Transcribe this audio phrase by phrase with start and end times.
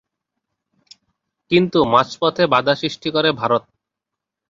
[1.51, 3.63] কিন্তু মাঝপথে বাধা সৃষ্টি করে ভারত।